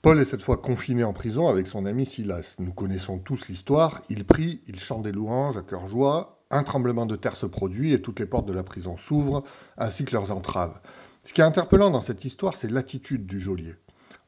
[0.00, 2.54] Paul est cette fois confiné en prison avec son ami Silas.
[2.60, 4.02] Nous connaissons tous l'histoire.
[4.08, 6.40] Il prie, il chante des louanges à cœur joie.
[6.50, 9.42] Un tremblement de terre se produit et toutes les portes de la prison s'ouvrent,
[9.76, 10.78] ainsi que leurs entraves.
[11.24, 13.74] Ce qui est interpellant dans cette histoire, c'est l'attitude du geôlier.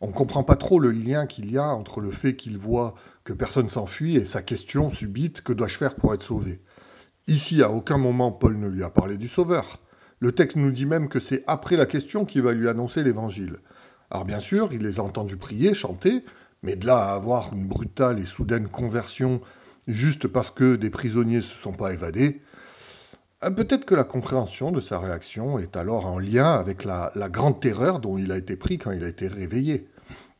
[0.00, 2.96] On ne comprend pas trop le lien qu'il y a entre le fait qu'il voit
[3.22, 6.60] que personne s'enfuit et sa question subite que dois-je faire pour être sauvé?
[7.28, 9.78] Ici, à aucun moment, Paul ne lui a parlé du Sauveur.
[10.18, 13.60] Le texte nous dit même que c'est après la question qu'il va lui annoncer l'évangile.
[14.10, 16.24] Alors bien sûr, il les a entendus prier, chanter,
[16.62, 19.40] mais de là à avoir une brutale et soudaine conversion
[19.86, 22.42] juste parce que des prisonniers ne se sont pas évadés,
[23.42, 27.28] euh, peut-être que la compréhension de sa réaction est alors en lien avec la, la,
[27.28, 29.88] grande terreur dont il a été pris quand il a été réveillé.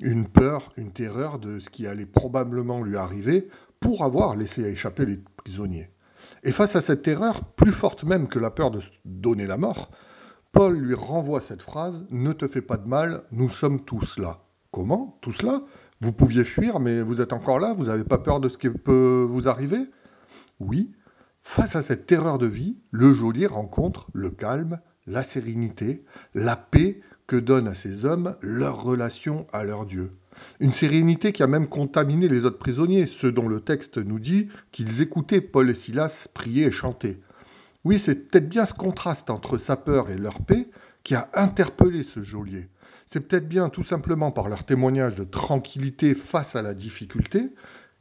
[0.00, 3.48] Une peur, une terreur de ce qui allait probablement lui arriver
[3.78, 5.90] pour avoir laissé échapper les prisonniers.
[6.42, 9.90] Et face à cette terreur, plus forte même que la peur de donner la mort,
[10.52, 14.42] Paul lui renvoie cette phrase Ne te fais pas de mal, nous sommes tous là.
[14.72, 15.18] Comment?
[15.20, 15.62] Tous là?
[16.00, 18.68] Vous pouviez fuir, mais vous êtes encore là Vous n'avez pas peur de ce qui
[18.68, 19.86] peut vous arriver?
[20.58, 20.92] Oui,
[21.40, 27.00] face à cette terreur de vie, le geôlier rencontre le calme, la sérénité, la paix
[27.26, 30.12] que donnent à ces hommes leur relation à leur Dieu.
[30.58, 34.48] Une sérénité qui a même contaminé les autres prisonniers, ceux dont le texte nous dit
[34.72, 37.20] qu'ils écoutaient Paul et Silas prier et chanter.
[37.84, 40.68] Oui, c'est peut-être bien ce contraste entre sa peur et leur paix
[41.02, 42.68] qui a interpellé ce geôlier.
[43.06, 47.50] C'est peut-être bien tout simplement par leur témoignage de tranquillité face à la difficulté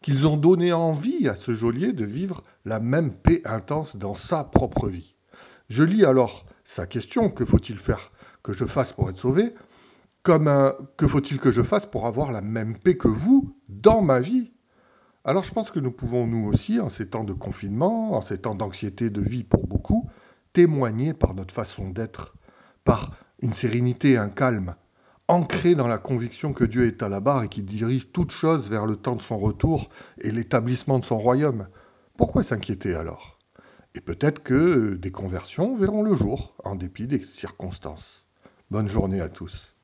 [0.02, 4.44] qu'ils ont donné envie à ce geôlier de vivre la même paix intense dans sa
[4.44, 5.16] propre vie.
[5.70, 8.12] Je lis alors sa question, que faut-il faire
[8.44, 9.54] que je fasse pour être sauvé,
[10.24, 14.02] comme un que faut-il que je fasse pour avoir la même paix que vous dans
[14.02, 14.52] ma vie
[15.26, 18.38] alors je pense que nous pouvons nous aussi, en ces temps de confinement, en ces
[18.38, 20.10] temps d'anxiété de vie pour beaucoup,
[20.54, 22.36] témoigner par notre façon d'être,
[22.84, 24.76] par une sérénité, un calme,
[25.28, 28.70] ancré dans la conviction que Dieu est à la barre et qu'il dirige toutes choses
[28.70, 29.90] vers le temps de son retour
[30.22, 31.68] et l'établissement de son royaume.
[32.18, 33.38] Pourquoi s'inquiéter alors?
[33.96, 38.28] Et peut-être que des conversions verront le jour, en dépit des circonstances.
[38.72, 39.76] Bonne journée à tous.